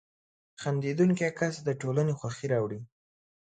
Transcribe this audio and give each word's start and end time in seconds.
•خندېدونکی 0.61 1.29
کس 1.39 1.55
د 1.67 1.69
ټولنې 1.81 2.13
خوښي 2.19 2.47
راوړي. 2.53 2.79